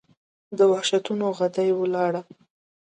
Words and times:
د 0.57 0.59
وحشتونو، 0.71 1.25
غدۍ 1.37 1.69
وَلاړه 1.75 2.21